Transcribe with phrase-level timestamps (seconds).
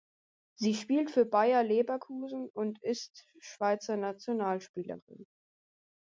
[0.55, 5.27] Sie spielt für Bayer Leverkusen und ist Schweizer Nationalspielerin.